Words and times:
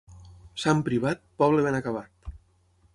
Sant 0.63 0.81
Privat, 0.89 1.21
poble 1.43 1.67
ben 1.69 1.81
acabat. 1.83 2.37